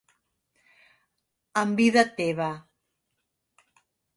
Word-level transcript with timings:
En 1.63 1.75
vida 1.81 2.07
teva. 2.17 2.51